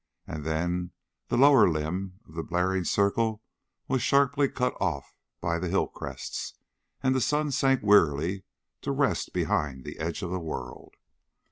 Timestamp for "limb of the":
1.69-2.41